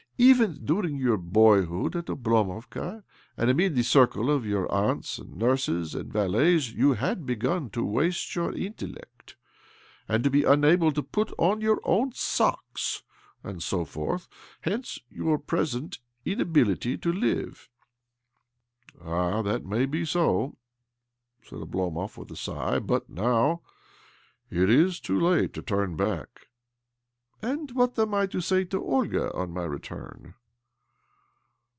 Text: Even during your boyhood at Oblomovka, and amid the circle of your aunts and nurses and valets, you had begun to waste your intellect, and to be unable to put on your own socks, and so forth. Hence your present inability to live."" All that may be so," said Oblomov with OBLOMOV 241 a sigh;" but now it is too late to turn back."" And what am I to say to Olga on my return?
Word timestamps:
Even 0.23 0.63
during 0.63 0.97
your 0.97 1.17
boyhood 1.17 1.95
at 1.95 2.05
Oblomovka, 2.05 3.03
and 3.35 3.49
amid 3.49 3.73
the 3.73 3.81
circle 3.81 4.29
of 4.29 4.45
your 4.45 4.71
aunts 4.71 5.17
and 5.17 5.35
nurses 5.35 5.95
and 5.95 6.13
valets, 6.13 6.71
you 6.73 6.93
had 6.93 7.25
begun 7.25 7.71
to 7.71 7.83
waste 7.83 8.35
your 8.35 8.53
intellect, 8.53 9.35
and 10.07 10.23
to 10.23 10.29
be 10.29 10.43
unable 10.43 10.91
to 10.91 11.01
put 11.01 11.33
on 11.39 11.59
your 11.59 11.79
own 11.85 12.11
socks, 12.13 13.01
and 13.43 13.63
so 13.63 13.83
forth. 13.83 14.27
Hence 14.61 14.99
your 15.09 15.39
present 15.39 15.97
inability 16.23 16.99
to 16.99 17.11
live."" 17.11 17.67
All 19.03 19.41
that 19.41 19.65
may 19.65 19.87
be 19.87 20.05
so," 20.05 20.55
said 21.41 21.61
Oblomov 21.61 22.15
with 22.15 22.27
OBLOMOV 22.29 22.29
241 22.29 22.31
a 22.31 22.37
sigh;" 22.75 22.79
but 22.85 23.09
now 23.09 23.61
it 24.51 24.69
is 24.69 24.99
too 24.99 25.19
late 25.19 25.51
to 25.53 25.63
turn 25.63 25.95
back."" 25.95 26.49
And 27.43 27.71
what 27.71 27.97
am 27.97 28.13
I 28.13 28.27
to 28.27 28.39
say 28.39 28.65
to 28.65 28.79
Olga 28.85 29.33
on 29.33 29.51
my 29.51 29.63
return? 29.63 30.35